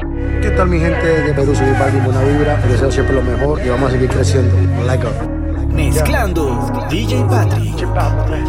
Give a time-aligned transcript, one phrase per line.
[0.00, 1.54] ¿Qué tal mi gente de Perú?
[1.54, 4.54] Soy Balvin Buena Vibra, deseo siempre lo mejor y vamos a seguir creciendo.
[4.86, 5.72] Like up.
[5.74, 6.86] Mezclando.
[6.88, 7.74] DJ Patrick.
[7.74, 8.46] DJ Patrick.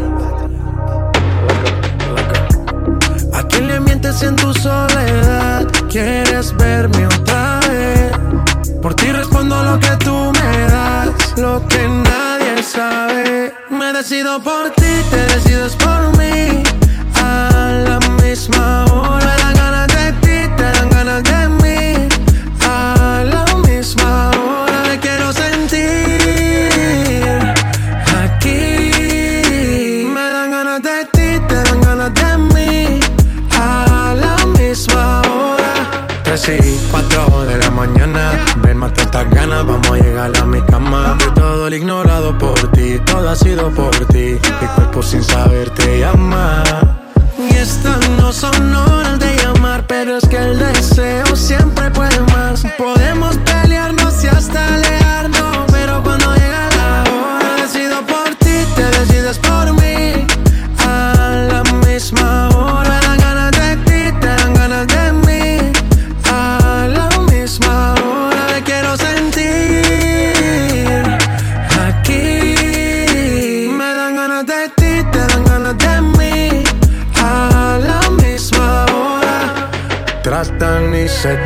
[3.34, 5.68] ¿A quién le mientes en tu soledad?
[5.90, 8.12] ¿Quieres verme otra vez?
[8.82, 13.54] Por ti respondo lo que tú me das, lo que nadie sabe.
[13.70, 16.64] Me decido por ti, te decides por mí.
[17.16, 19.41] A la misma hora
[41.74, 44.38] ignorado por ti, todo ha sido por ti.
[44.62, 46.64] Mi cuerpo sin saber te llama.
[47.38, 52.64] Y estas no son horas de llamar, pero es que el deseo siempre puede más.
[52.78, 53.31] Podemos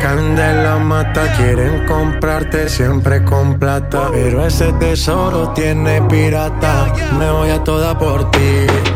[0.06, 4.08] sacan la mata, quieren comprarte siempre con plata.
[4.12, 8.95] Pero ese tesoro tiene pirata, me voy a toda por ti.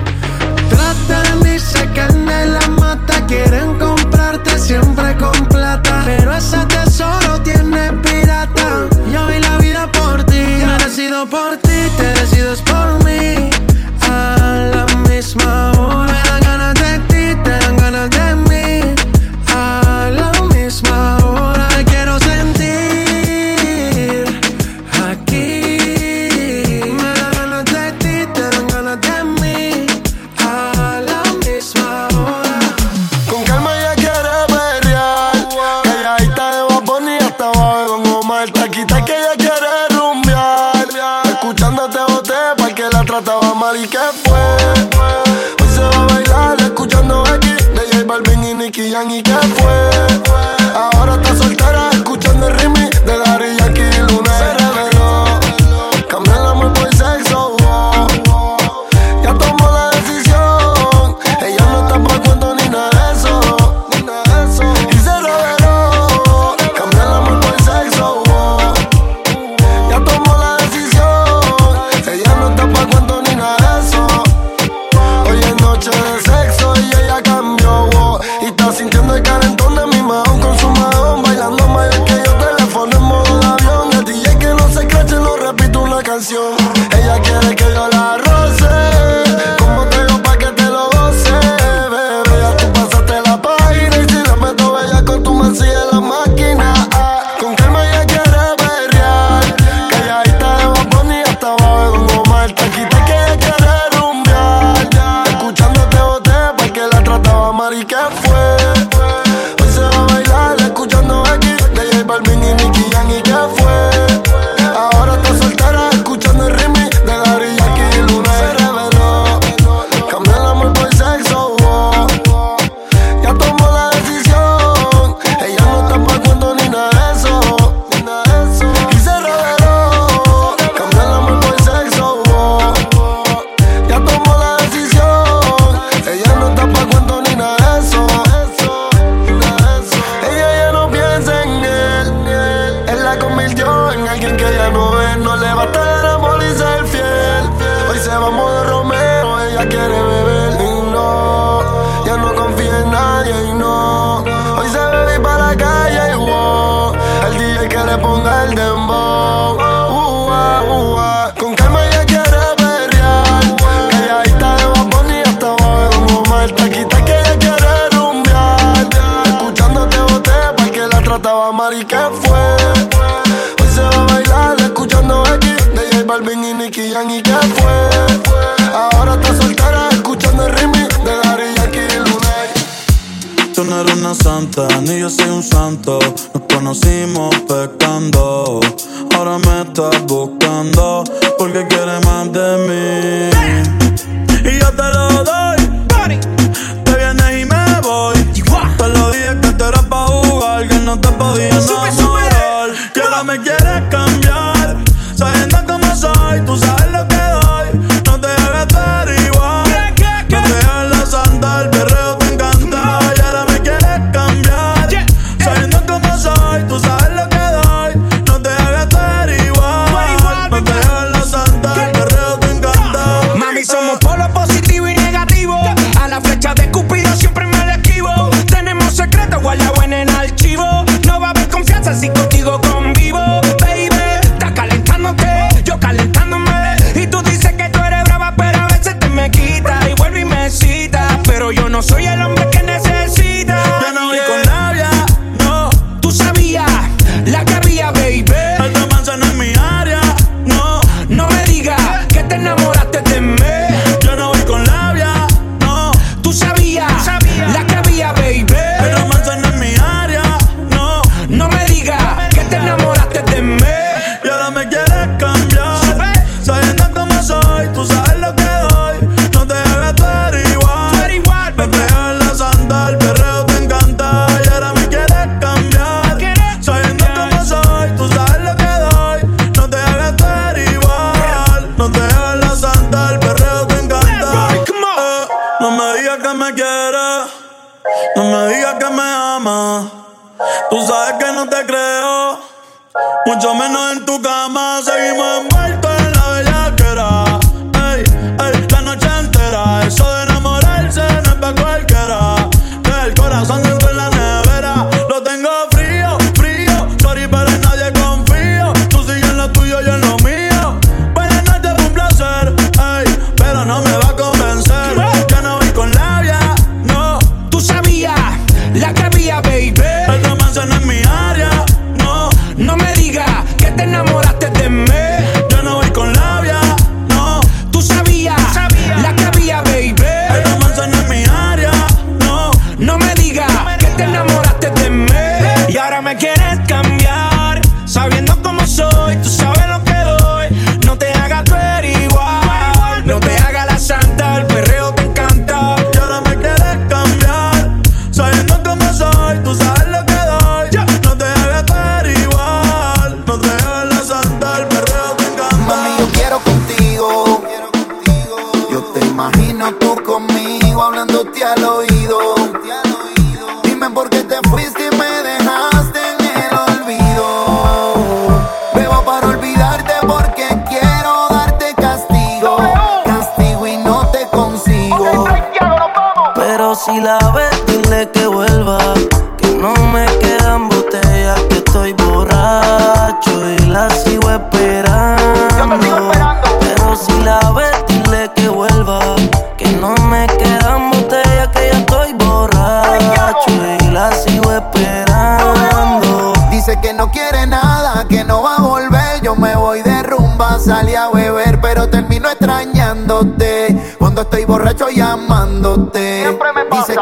[204.10, 204.76] cambiar.
[205.14, 206.89] Sabiendo cómo soy, tú sabes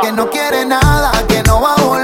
[0.00, 1.97] que no quiere nada, que no va a volver.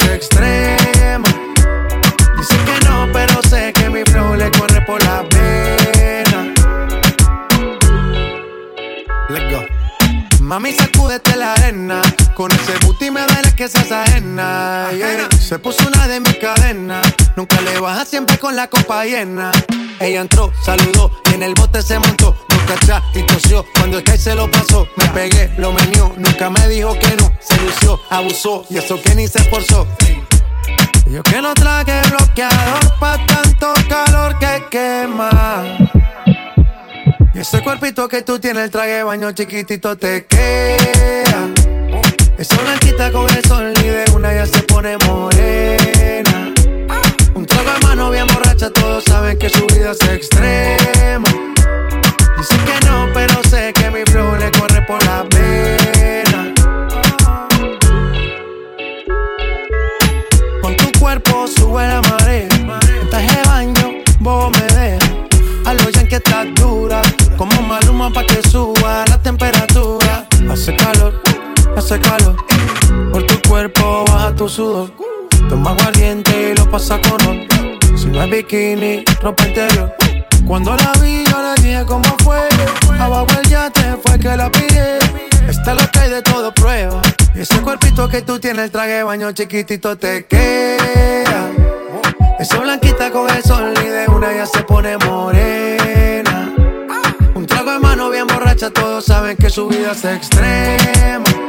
[0.00, 1.22] los.
[2.36, 6.54] Dice que no, pero sé que mi flow le corre por la pena.
[9.28, 9.62] Let's go.
[10.40, 12.00] Mami, sacúdete la arena.
[12.34, 14.90] Con ese booty me duele que seas ajena.
[14.92, 15.28] Yeah.
[15.38, 17.11] Se puso una de mis cadenas
[17.82, 19.50] Baja siempre con la copa llena.
[19.98, 22.36] Ella entró, saludó y en el bote se montó.
[22.48, 23.66] Nunca atrás y tosió.
[23.74, 26.14] Cuando el se lo pasó, me pegué, lo menió.
[26.16, 27.32] Nunca me dijo que no.
[27.40, 29.88] Se lució, abusó y eso que ni se esforzó.
[31.10, 35.64] Yo que no traje bloqueador pa' tanto calor que quema.
[37.34, 41.48] Y ese cuerpito que tú tienes, el traje baño chiquitito te queda.
[42.38, 46.31] Esa blanquita con el sol y de una ya se pone morena.
[47.94, 51.28] Mano bien borracha, todos saben que su vida es extrema.
[52.38, 56.54] Dicen que no, pero sé que mi flow le corre por la pena.
[60.62, 62.48] Con tu cuerpo sube la marea.
[62.48, 65.10] De baño, vos me dejas.
[65.66, 67.02] A lo que estás dura
[67.36, 70.26] como maluma pa' que suba la temperatura.
[70.50, 71.20] Hace calor,
[71.76, 72.36] hace calor.
[73.12, 74.90] Por tu cuerpo baja tu sudor.
[75.50, 77.81] Toma aguardiente y lo pasa con ron.
[78.02, 79.94] Si no es bikini, ropa interior.
[80.44, 82.48] Cuando la vi, yo le dije cómo fue.
[82.98, 84.98] Abajo el yate fue que la pide.
[85.48, 87.00] Está lo que hay de todo prueba.
[87.32, 91.52] Ese cuerpito que tú tienes, el traje baño chiquitito te queda.
[92.40, 96.52] Esa blanquita con el sol y de una ya se pone morena.
[97.36, 101.41] Un trago de mano bien borracha, todos saben que su vida es extrema.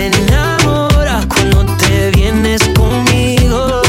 [0.00, 3.82] Me enamoras cuando te vienes conmigo.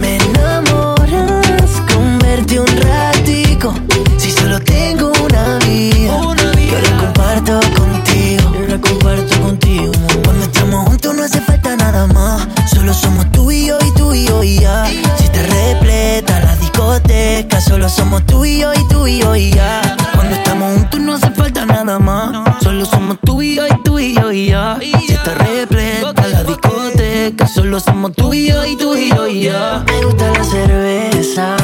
[0.00, 3.74] Me enamoras con verte un ratico.
[4.16, 8.54] Si solo tengo una vida, yo la comparto contigo.
[8.58, 9.92] Yo la comparto contigo.
[10.24, 12.48] Cuando estamos juntos no hace falta nada más.
[12.70, 14.86] Solo somos tú y yo y tú y yo y ya.
[15.18, 19.50] Si te repleta la discoteca, solo somos tú y yo y tú y yo y
[19.50, 19.94] ya.
[20.14, 22.62] Cuando estamos juntos no hace falta nada más.
[22.62, 24.78] Solo somos tú y yo y tú y yo y ya.
[25.24, 29.84] Te repleta la discoteca, solo somos tú y yo y tú y yo y ya.
[29.86, 31.56] Me gusta la cerveza.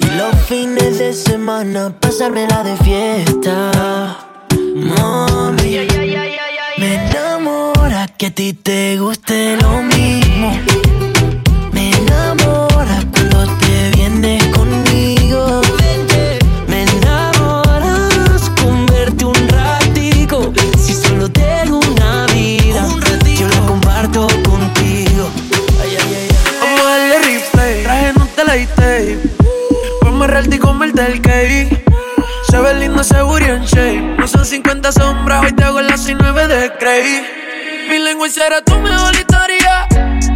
[0.00, 3.70] Y los fines de semana pasármela de fiesta.
[4.74, 5.86] Mami,
[6.78, 10.58] me enamora que a ti te guste lo mismo.
[11.72, 14.01] Me enamora cuando te vienes
[30.52, 31.82] Y comerte el cake.
[32.50, 34.16] Se ve lindo ese booty en shape.
[34.18, 37.26] No son 50 sombras, hoy te hago las 9 de Cray.
[37.88, 39.88] Mi lengua será tu mejor historia.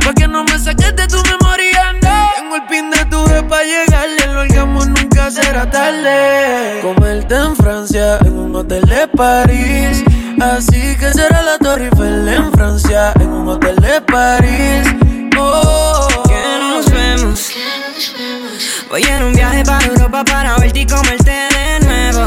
[0.02, 2.30] Pa' que no me saques de tu memoria, no.
[2.35, 4.26] Tengo el pin de tu vez pa' llegarle.
[4.32, 6.80] Lo hagamos nunca será tarde.
[6.80, 10.02] Comerte en Francia, en un hotel de París.
[10.40, 14.88] Así que será la Torre Eiffel en Francia, en un hotel de París.
[15.38, 15.85] Oh,
[18.88, 22.26] Voy en un viaje para Europa para verte y comerte de nuevo.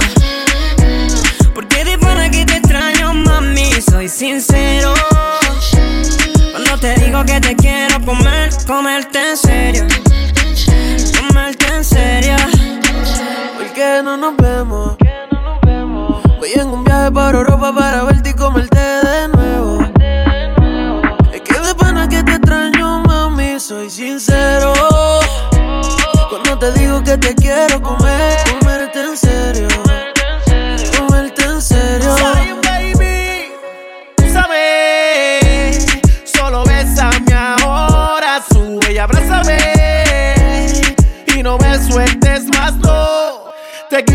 [1.56, 4.94] Porque de pana que te extraño, mami, soy sincero.
[6.52, 6.78] Cuando
[8.68, 9.88] comerte en serio.
[11.18, 12.36] Comerte en serio.
[13.58, 14.98] ¿Por qué no nos vemos?
[16.40, 18.04] Voy en un viaje para Europa para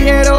[0.05, 0.34] quiero,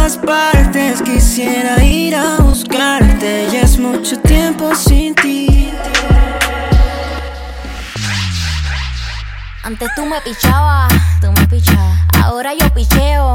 [0.00, 1.02] todas partes.
[1.02, 3.48] Quisiera ir a buscarte.
[3.52, 5.72] Ya es mucho tiempo sin ti.
[9.62, 11.98] Antes tú me pichabas, tú me pichabas.
[12.24, 13.34] Ahora yo picheo.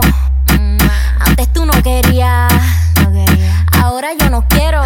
[0.60, 0.78] Mm,
[1.20, 2.52] Antes tú no querías,
[3.02, 3.66] no quería.
[3.84, 4.82] Ahora yo no quiero.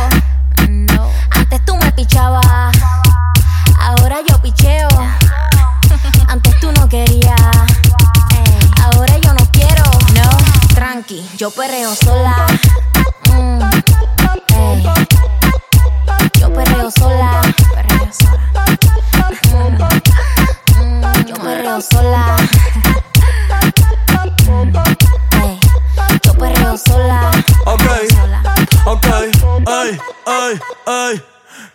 [11.40, 12.36] Yo perreo sola.
[13.32, 13.62] Mm,
[14.58, 14.84] ey.
[16.38, 17.42] Yo perreo sola.
[17.74, 19.90] Perreo sola.
[20.76, 22.36] Mm, yo perreo sola.
[25.42, 25.60] Ey,
[26.26, 27.32] yo perreo sola.
[27.66, 28.44] Ok, sola.
[28.86, 29.08] ok,
[29.66, 31.24] ay, ay, ay.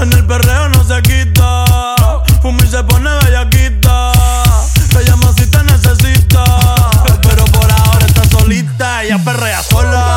[0.00, 1.64] En el perreo no se quita.
[2.40, 4.12] Fuma y se pone bellaquita.
[4.88, 6.42] Te llama si te necesita.
[7.22, 9.02] Pero por ahora está solita.
[9.02, 10.16] Ella perrea sola.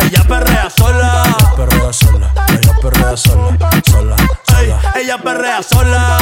[0.00, 1.24] Ella perrea sola.
[1.30, 2.36] Ella perrea sola.
[2.48, 3.56] Ella perrea sola.
[3.86, 4.80] Sola, sola.
[4.96, 6.18] Ella perrea sola.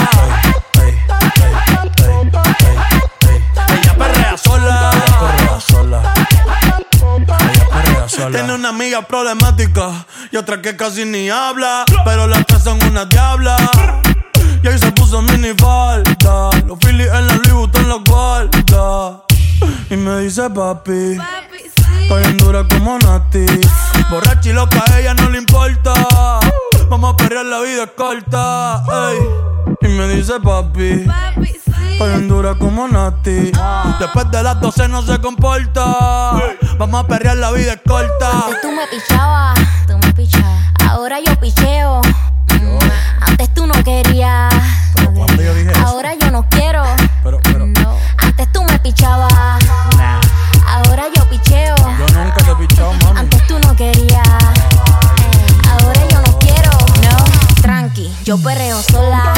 [8.23, 8.39] Sola.
[8.39, 11.85] Tiene una amiga problemática y otra que casi ni habla.
[12.05, 13.57] Pero las tres son una diabla.
[14.63, 16.51] Y ahí se puso mini falta.
[16.67, 19.23] Los Phillies en la Louis Vuitton los guarda.
[19.91, 21.19] Y me dice papi.
[22.03, 23.47] Estoy en dura como Nati.
[24.11, 25.95] Borracha y loca, a ella no le importa.
[26.89, 28.83] Vamos a perrear, la vida es corta.
[29.11, 29.19] ey.
[29.83, 31.07] Y me dice papi.
[31.07, 31.70] Estoy
[32.09, 33.53] en dura como Nati.
[33.99, 35.85] Después de las 12 no se comporta.
[36.79, 38.31] Vamos a perrear, la vida es corta.
[38.47, 40.61] Antes tú me pichabas, tú me pichabas.
[40.89, 42.01] Ahora yo picheo.
[42.55, 42.79] Mm,
[43.21, 44.53] Antes tú no querías.
[44.95, 45.87] cuando yo dije eso?
[45.87, 46.83] Ahora yo no quiero.
[47.23, 47.97] Pero, pero, No.
[48.19, 49.33] Antes tú me pichabas.
[50.67, 51.75] Ahora yo picheo.
[51.77, 53.21] yo nunca te mami.
[53.21, 54.27] Antes tú no querías.
[55.69, 56.71] Ahora yo no quiero.
[57.03, 57.61] No.
[57.63, 59.30] Tranqui, yo perreo sola.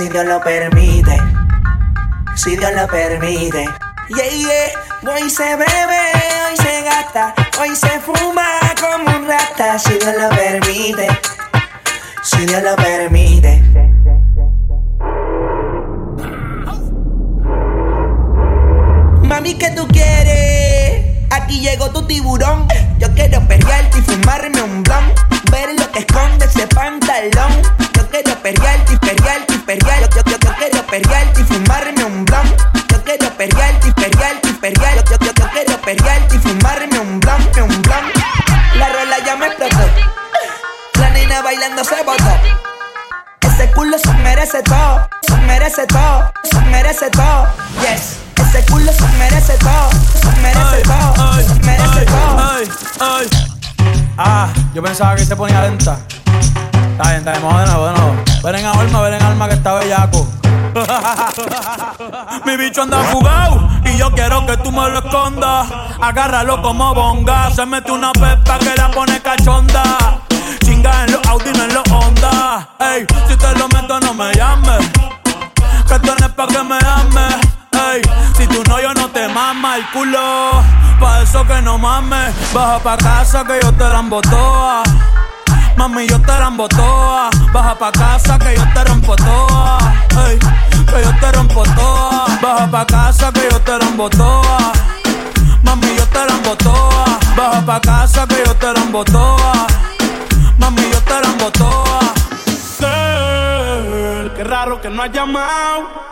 [0.00, 1.14] Si Dios lo permite.
[2.34, 3.68] Si Dios lo permite.
[4.08, 5.12] Yeah, yeah.
[5.12, 6.02] Hoy se bebe,
[6.48, 8.46] hoy se gasta, hoy se fuma
[8.80, 10.39] como un rata, si Dios lo permite.
[58.42, 60.26] Ven en alma, ven en alma que está bellaco.
[62.46, 65.68] Mi bicho anda fugado y yo quiero que tú me lo escondas.
[66.00, 67.50] Agárralo como bonga.
[67.50, 70.20] Se mete una pepa que la pone cachonda.
[70.64, 72.68] Chinga en los Audi, no en los Honda.
[72.78, 74.88] Ey, si te lo meto, no me llames.
[75.86, 77.34] Que tú pa' que me ames.
[77.72, 78.00] Ey,
[78.38, 80.62] si tú no, yo no te mama el culo.
[80.98, 82.32] Pa' eso que no mames.
[82.54, 84.82] Baja pa' casa que yo te rambo toa.
[85.80, 87.30] Mami, yo te rambo toa.
[87.54, 89.78] Baja pa' casa que yo te rompo toa.
[90.10, 92.26] Que yo te rompo toa.
[92.42, 94.72] Baja pa' casa que yo te rambo toa.
[95.62, 97.04] Mami, yo te rambo toa.
[97.34, 99.66] Baja pa' casa que yo te rambo toa.
[100.58, 102.00] Mami, yo te rambo toa.
[102.78, 106.09] Girl, qué raro que no has llamado.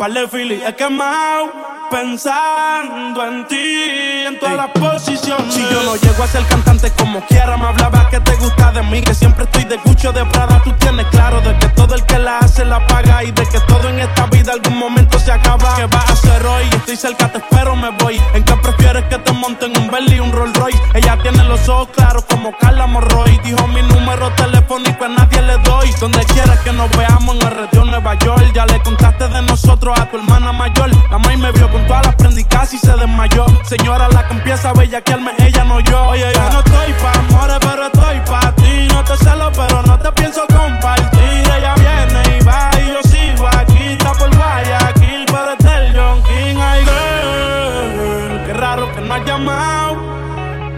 [0.00, 1.52] Par de filis he quemado.
[1.90, 5.52] Pensando en ti, en todas las posiciones.
[5.52, 8.82] Si yo no llego a ser cantante como quiera, me hablaba que te gusta de
[8.84, 9.02] mí.
[9.02, 10.62] Que siempre estoy de cucho de Prada.
[10.64, 13.24] Tú tienes claro de que todo el que la hace la paga.
[13.24, 15.74] Y de que todo en esta vida algún momento se acaba.
[15.76, 16.64] ¿Qué vas a hacer hoy?
[16.76, 18.18] Estoy cerca, te espero, me voy.
[18.32, 20.80] ¿En qué prefieres que te monten un Bentley y un Rolls Royce?
[20.94, 23.38] Ella tiene los ojos claros como Carla Morroy.
[23.44, 25.90] Dijo mi número telefónico a nadie le doy.
[26.00, 28.52] Donde quieras que nos veamos en el retiro Nueva York.
[28.54, 30.90] Ya le contaste de nosotros a tu hermana mayor.
[31.10, 33.46] La maíz me vio con todas las prendas y casi se desmayó.
[33.64, 36.08] Señora, la que empieza a bellaquearme, ella no yo.
[36.08, 38.88] Oye, yo no estoy pa' amores, pero estoy pa' ti.
[38.92, 41.42] No te celo, pero no te pienso compartir.
[41.56, 43.92] Ella viene y va y yo sigo aquí.
[43.92, 46.56] Está por Guayaquil, pero del John King.
[46.60, 49.92] Ay, girl, qué raro que no has llamado.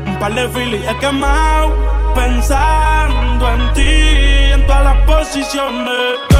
[0.07, 1.73] Un par de filis he quemado.
[2.15, 6.32] Pensando en ti, en todas las posiciones.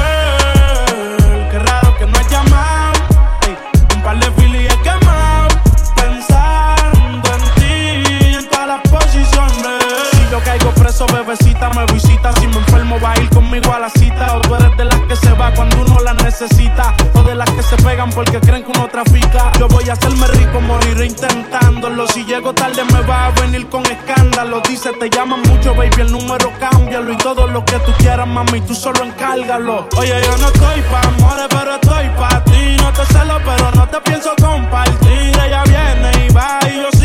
[10.63, 12.31] Caigo preso, bebecita me visita.
[12.39, 14.37] Si me enfermo, va a ir conmigo a la cita.
[14.37, 16.95] O tú eres de las que se va cuando uno la necesita.
[17.13, 19.51] O de las que se pegan porque creen que uno trafica.
[19.59, 22.07] Yo voy a hacerme rico, moriré intentándolo.
[22.07, 24.61] Si llego tarde, me va a venir con escándalo.
[24.67, 27.11] Dice, te llaman mucho, baby, el número cámbialo.
[27.11, 29.87] Y todo lo que tú quieras, mami, tú solo encárgalo.
[29.97, 32.77] Oye, yo no estoy pa' amores, pero estoy pa' ti.
[32.77, 35.33] No te celo, pero no te pienso compartir.
[35.45, 37.02] Ella viene y va y yo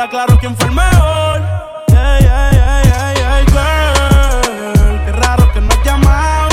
[0.00, 1.42] Habla claro quién fue el mejor.
[1.88, 5.04] Ey, ey, ey, ey, ey, girl.
[5.04, 6.48] Qué raro que no has llamado.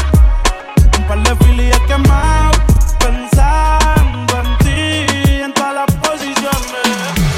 [0.98, 2.52] Un par de filis quemado.
[3.00, 6.88] Pensando en ti, en todas las posiciones.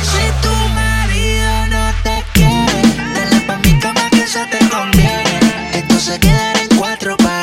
[0.01, 2.81] Si tu marido no te quiere,
[3.13, 5.77] dale pa' mi cama que eso te conviene.
[5.77, 7.38] Esto se me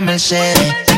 [0.00, 0.89] compensated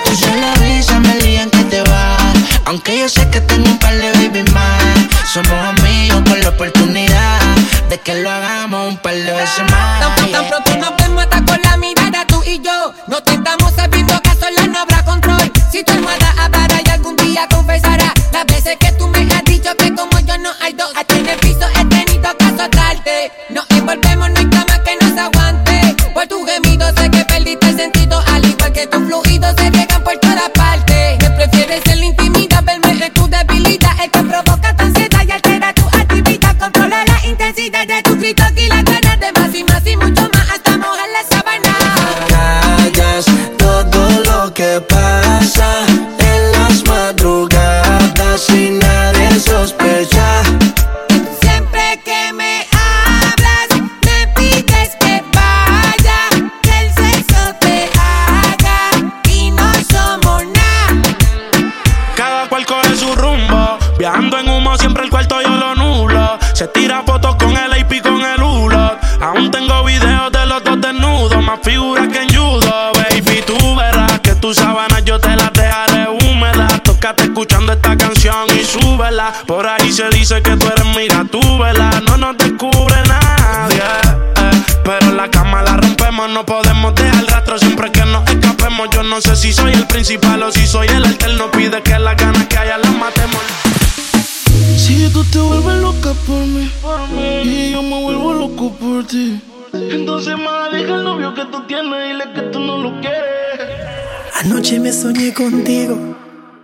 [104.72, 105.98] noche me soñé contigo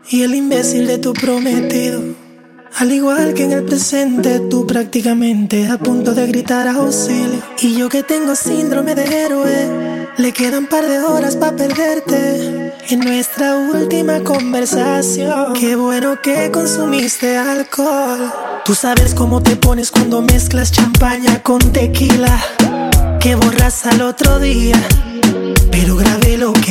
[0.09, 2.01] y el imbécil de tu prometido.
[2.79, 7.43] Al igual que en el presente, tú prácticamente a punto de gritar auxilio.
[7.61, 12.73] Y yo que tengo síndrome de héroe, le quedan par de horas para perderte.
[12.89, 18.33] En nuestra última conversación, qué bueno que consumiste alcohol.
[18.65, 22.39] Tú sabes cómo te pones cuando mezclas champaña con tequila,
[23.21, 24.81] que borras al otro día.
[25.71, 26.68] Pero grabé lo que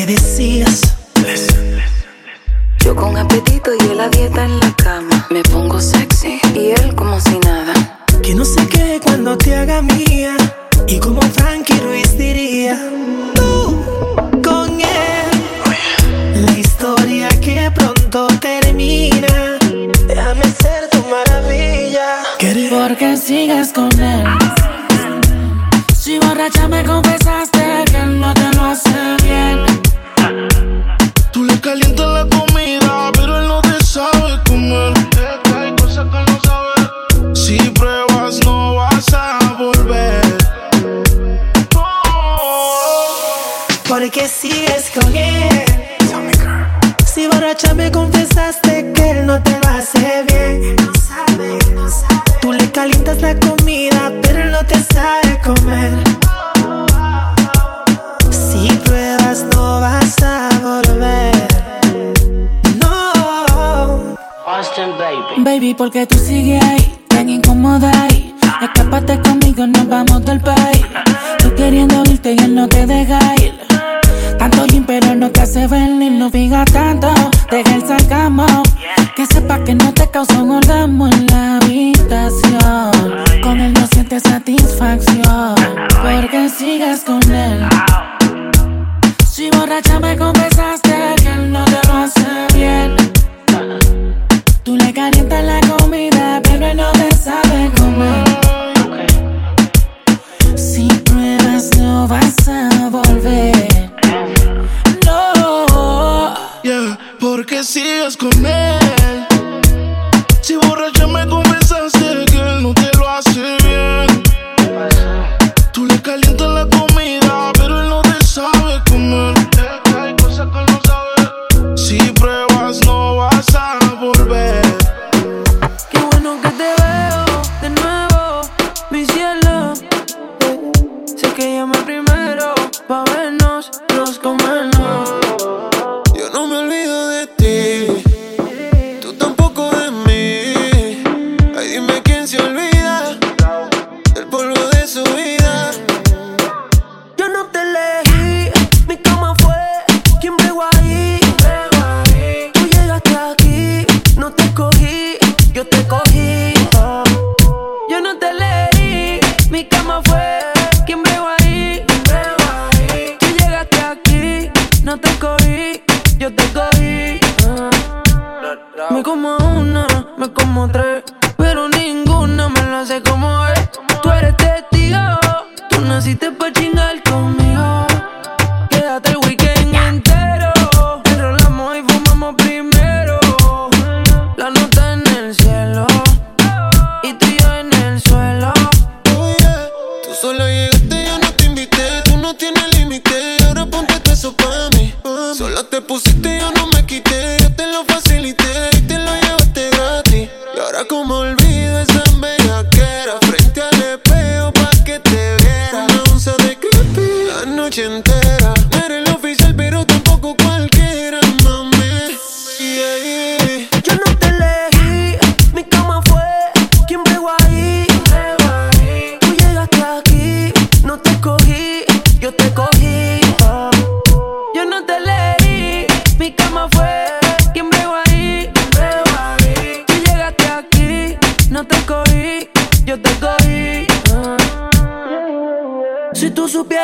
[207.67, 208.36] noche entera.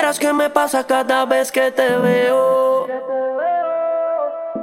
[0.04, 2.88] Supieras qué me pasa cada vez que te veo.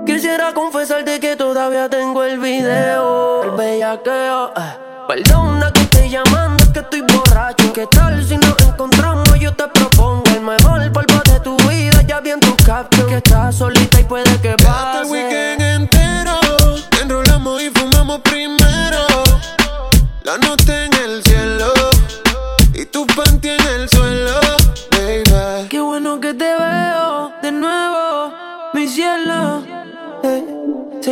[0.05, 3.45] Quisiera confesarte que todavía tengo el video.
[3.45, 4.53] El bellaqueo.
[4.57, 4.77] eh.
[5.09, 7.73] Perdona que estoy llamando, es que estoy borracho.
[7.73, 9.39] ¿Qué tal si nos encontramos?
[9.39, 12.03] Yo te propongo el mejor polvo de tu vida.
[12.07, 15.11] Ya vi en tu caption que estás solita y puede que el pase.
[15.11, 16.39] weekend entero.
[17.01, 18.99] Enrolamos y fumamos primero.
[20.23, 20.70] La nota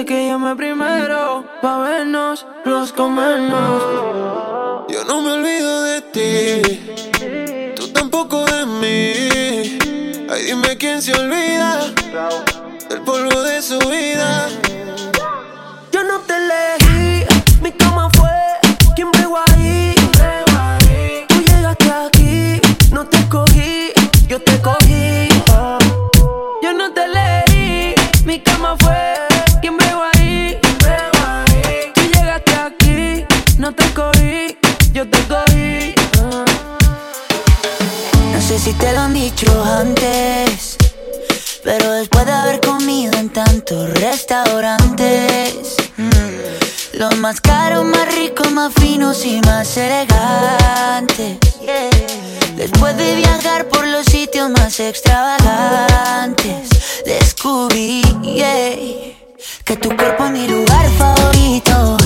[0.05, 3.83] que llamé primero pa' vernos, los comernos.
[4.89, 7.75] Yo no me olvido de ti.
[7.75, 9.79] Tú tampoco de mí.
[10.31, 11.81] Ay, dime quién se olvida
[12.89, 14.49] del polvo de su vida.
[15.91, 17.25] Yo no te elegí,
[17.61, 18.31] mi cama fue
[18.95, 19.95] quien bregó ahí.
[21.29, 22.61] Tú llegaste aquí,
[22.93, 23.93] no te cogí,
[24.29, 24.88] yo te cogí.
[47.29, 51.37] Más caros, más ricos, más finos y más elegantes.
[51.61, 51.91] yeah.
[52.57, 56.70] Después de viajar por los sitios más extravagantes,
[57.05, 58.01] descubrí
[59.62, 61.97] que tu cuerpo es mi lugar favorito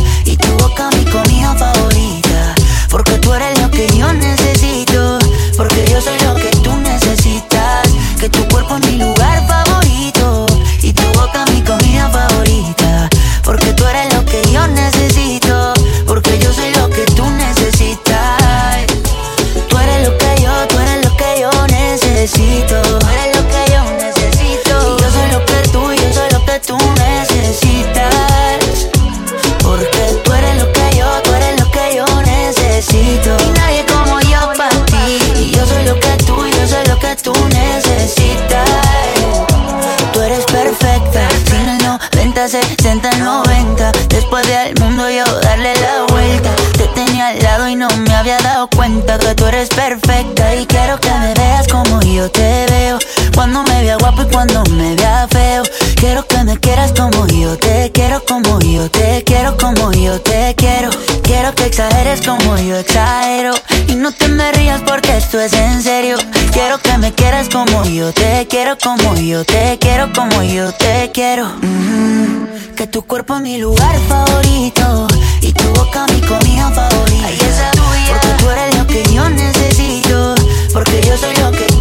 [42.42, 43.92] 90, 60, 90.
[44.08, 46.50] Después de al mundo yo darle la vuelta.
[46.76, 50.52] Te tenía al lado y no me había dado cuenta que tú eres perfecta.
[50.56, 52.98] Y quiero que me veas como yo te veo.
[53.42, 55.64] Cuando me vea guapo y cuando me vea feo.
[55.96, 60.54] Quiero que me quieras como yo te quiero, como yo te quiero, como yo te
[60.56, 60.90] quiero.
[61.24, 63.52] Quiero que exageres como yo exagero.
[63.88, 66.18] Y no te me rías porque esto es en serio.
[66.52, 71.10] Quiero que me quieras como yo te quiero, como yo te quiero, como yo te
[71.12, 71.48] quiero.
[71.62, 75.08] Mm, que tu cuerpo es mi lugar favorito
[75.40, 77.26] y tu boca mi comida favorita.
[77.26, 78.20] Ay, esa tuya.
[78.20, 80.36] Porque tú eres lo que yo necesito,
[80.72, 81.71] porque yo soy lo que.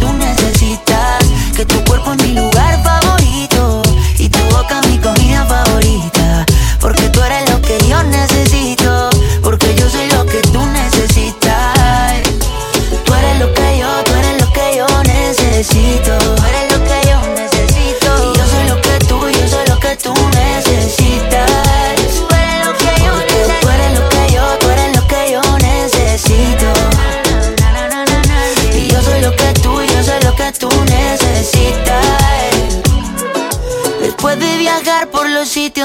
[1.62, 2.51] Que tu cuerpo es mi lugar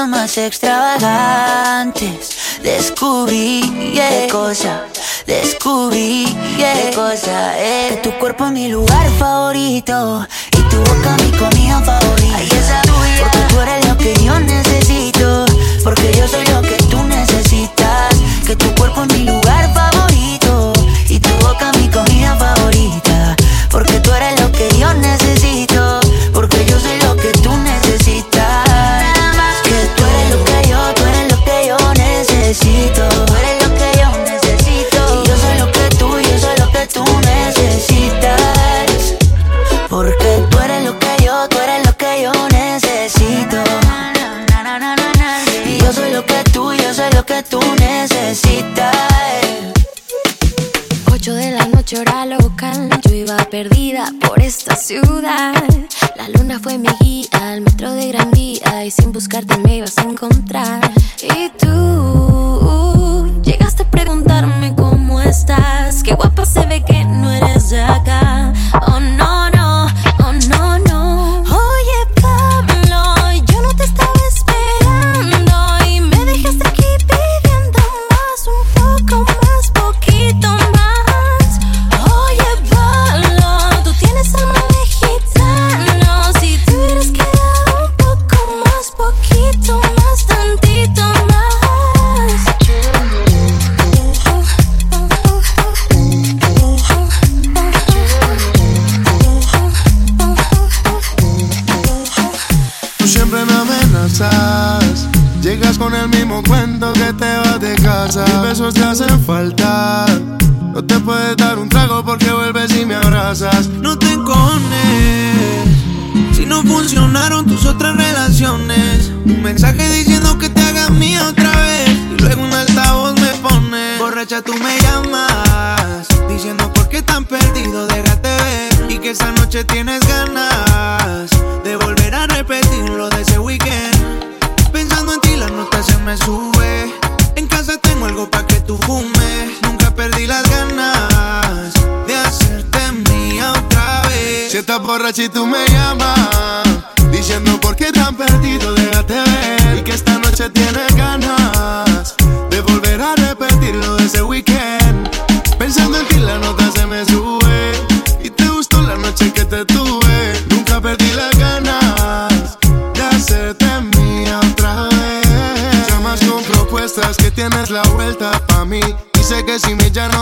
[0.06, 3.60] más extravagantes descubrí
[3.94, 4.84] qué cosa,
[5.26, 6.24] descubrí
[6.56, 7.88] qué cosa eh.
[7.90, 12.36] Que tu cuerpo es mi lugar favorito y tu boca mi comida favorita.
[12.36, 13.22] Ay, esa tuya.
[13.22, 15.46] Porque tú eres lo que yo necesito,
[15.82, 18.14] porque yo soy lo que tú necesitas.
[18.46, 19.37] Que tu cuerpo es mi lugar
[56.16, 59.96] La luna fue mi guía, el metro de Gran Vía y sin buscarte me ibas
[59.98, 60.90] a encontrar.
[61.22, 67.80] Y tú llegaste a preguntarme cómo estás, qué guapa se ve que no eres de
[67.80, 68.52] acá.
[68.86, 69.37] Oh no.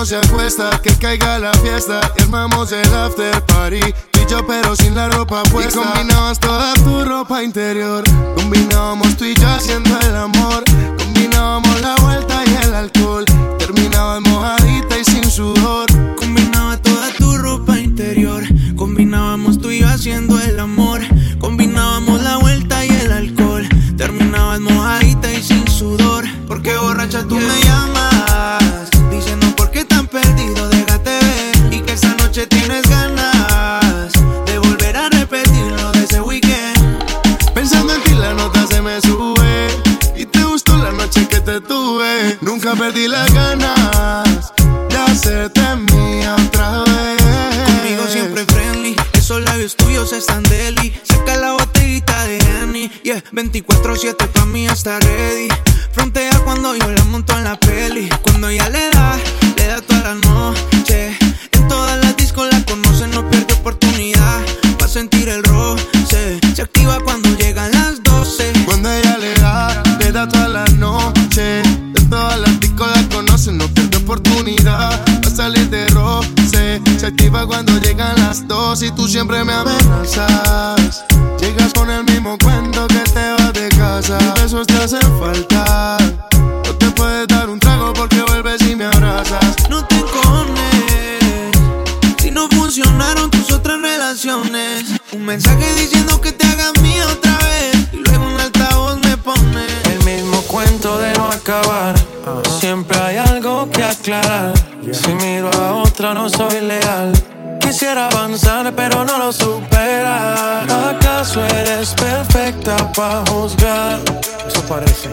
[0.07, 2.01] Se acuesta Que caiga la fiesta.
[2.17, 5.81] Y armamos el after party y yo pero sin la ropa puesta.
[5.81, 8.05] Y combinabas toda tu ropa interior.
[8.37, 10.65] Combinábamos tú y yo haciendo el amor
[32.59, 34.13] tienes ganas
[34.47, 37.05] de volver a repetir lo de ese weekend.
[37.55, 39.69] Pensando en ti la nota se me sube
[40.15, 44.53] Y te gustó la noche que te tuve Nunca perdí las ganas
[44.91, 47.23] De hacerte mía otra vez
[47.67, 48.97] Conmigo siempre friendly.
[49.15, 50.95] Esos labios tuyos están deli.
[51.03, 52.91] Saca la botellita de Henny.
[53.03, 55.49] Yeah, 24-7 pa' mí está ready.
[55.93, 58.09] Frontea cuando yo la monto en la peli.
[58.23, 59.17] Cuando ella le da,
[59.57, 60.76] le da toda la noche.
[63.67, 64.41] Oportunidad.
[64.79, 66.39] Pa' sentir el roce.
[66.55, 68.53] Se activa cuando llegan las 12.
[68.65, 71.63] Cuando ella le da, le da toda la noche
[71.93, 74.91] De todas las discos la conocen, no pierde oportunidad
[75.23, 79.53] Va a salir de roce Se activa cuando llegan las dos Y tú siempre me
[79.53, 81.05] amenazas
[81.41, 85.97] Llegas con el mismo cuento que te vas de casa Besos te hacen falta
[106.27, 107.13] no soy leal.
[107.61, 110.63] Quisiera avanzar, pero no lo supera.
[110.91, 114.01] ¿Acaso eres perfecta para juzgar?
[114.47, 115.09] Eso parece.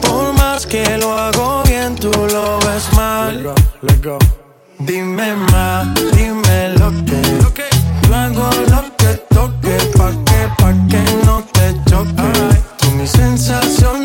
[0.00, 3.54] Por más que lo hago bien, tú lo ves mal.
[4.78, 7.20] Dime más, dime lo que.
[8.08, 12.22] Yo hago lo que toque, pa' que, pa' que no te choque.
[12.78, 13.97] Tú mi sensación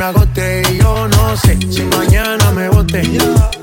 [0.00, 3.02] me agote y yo no sé si mañana me bote.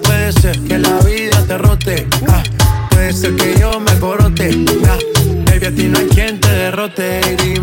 [0.03, 2.07] Puede ser que la vida te rote.
[2.27, 2.43] ah,
[2.91, 4.51] puede ser que yo me corote.
[4.88, 4.97] ah,
[5.45, 7.57] baby, a ti no hay quien te derrote.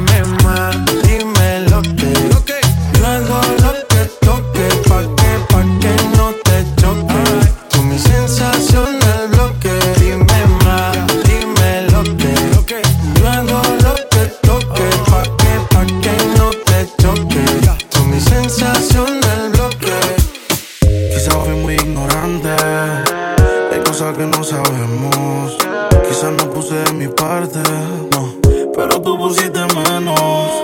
[27.52, 28.34] no,
[28.74, 30.62] pero tú pusiste menos.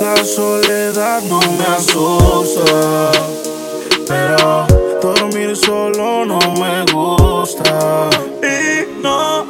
[0.00, 3.12] La soledad no me asusta,
[4.06, 4.66] pero
[5.00, 8.10] dormir solo no me gusta.
[8.42, 9.44] Y no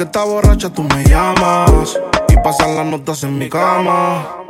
[0.00, 4.49] Que está borracha tú me llamas y pasan las notas en mi cama.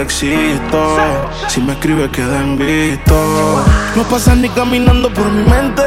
[0.00, 0.96] existo.
[1.48, 3.64] Si me escribes, queda visto.
[3.96, 5.82] No pasas ni caminando por mi mente.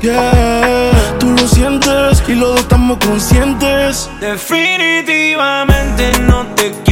[0.00, 4.08] Yeah, tú lo sientes y los dos estamos conscientes.
[4.20, 6.89] Definitivamente no te quiero.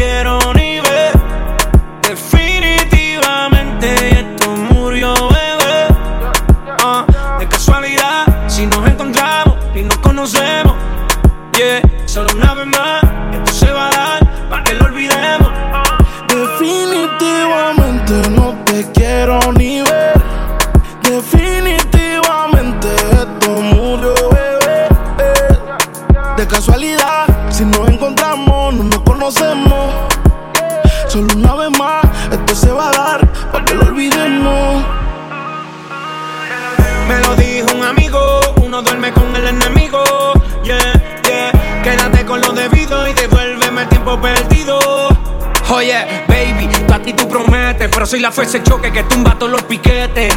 [47.98, 50.32] Pero si la fuerza el choque que tumba todos los piquetes.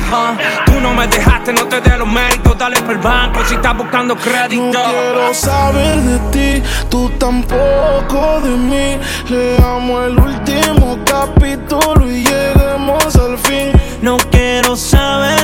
[0.65, 2.57] Tú no me dejaste, no te dé los méritos.
[2.57, 4.63] Dale por el banco si estás buscando crédito.
[4.63, 8.99] No quiero saber de ti, tú tampoco de mí.
[9.29, 13.71] Le amo el último capítulo y lleguemos al fin.
[14.01, 15.40] No quiero saber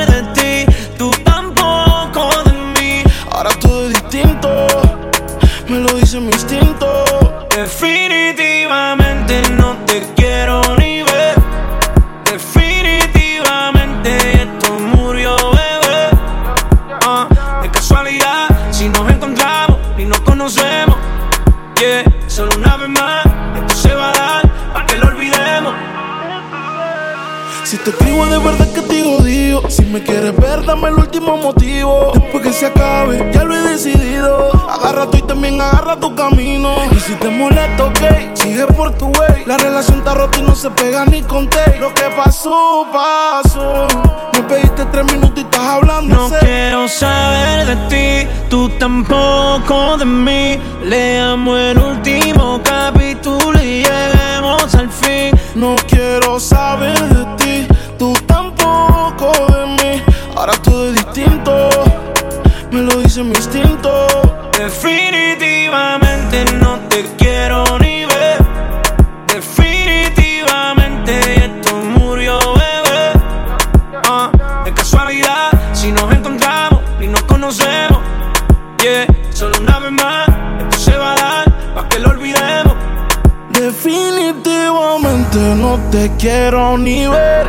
[27.67, 31.35] Si te escribo de verdad que te digo, Si me quieres ver, dame el último
[31.35, 32.13] motivo.
[32.13, 34.53] Después que se acabe, ya lo he decidido.
[34.69, 36.73] Agarra tú y también agarra tu camino.
[36.91, 39.43] Y si te molesta, ok, sigue por tu way.
[39.45, 41.77] La relación está rota y no se pega ni con té.
[41.81, 43.85] Lo que pasó, pasó.
[44.31, 46.15] Me pediste tres minutos y estás hablando.
[46.15, 50.57] No quiero saber de ti, tú tampoco de mí.
[50.85, 55.37] Leamos el último capítulo y lleguemos al fin.
[55.55, 57.26] No quiero saber de ti,
[57.97, 60.01] tú tampoco de mí.
[60.35, 61.69] Ahora todo es distinto,
[62.71, 64.07] me lo dice mi instinto.
[64.57, 68.37] Definitivamente no te quiero ni ver.
[69.27, 73.13] Definitivamente esto murió, bebé.
[74.07, 74.29] Ah,
[74.63, 77.99] de casualidad, si nos encontramos y nos conocemos.
[78.83, 80.27] Yeah, solo una vez más,
[80.59, 82.75] esto se va a dar, pa' que lo olvidemos.
[83.49, 87.47] Definitivamente no te quiero ni ver.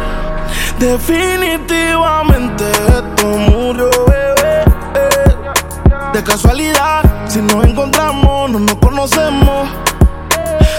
[0.79, 4.65] Definitivamente esto murió, bebé.
[6.13, 9.69] De casualidad, si nos encontramos, no nos conocemos.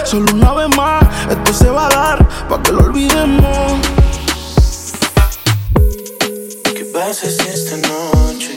[0.04, 3.72] Solo una vez más, esto se va a dar, pa' que lo olvidemos.
[6.64, 8.56] ¿Qué pasa si esta noche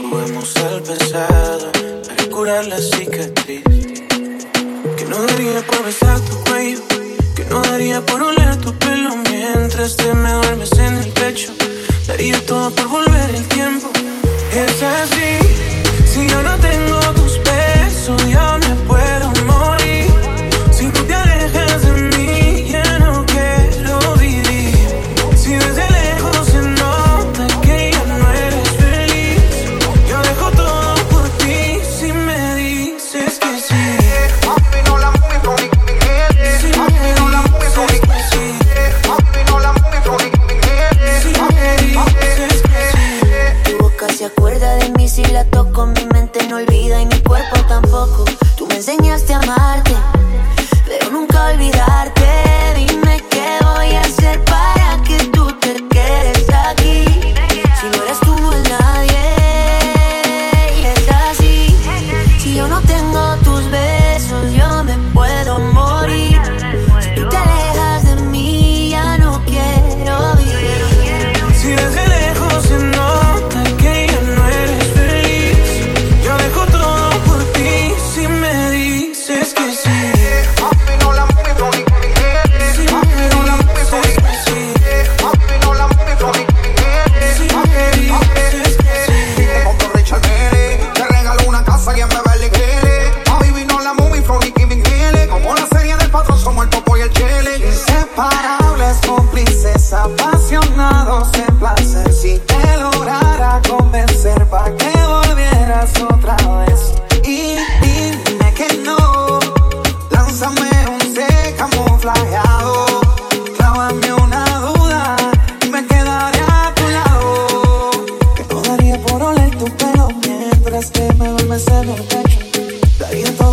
[0.00, 1.72] jugamos al pasado
[2.08, 3.62] para curar la cicatriz?
[3.64, 6.80] Que no daría por besar tu cuello,
[7.34, 11.52] que no daría por oler tu pelo mientras te me duermes en el pecho.
[12.06, 13.90] Daría todo por volver el tiempo.
[14.52, 15.30] Es así,
[16.12, 17.19] si yo no tengo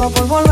[0.09, 0.46] Daría